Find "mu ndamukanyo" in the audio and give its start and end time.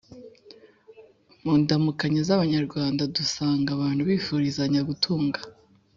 1.43-2.21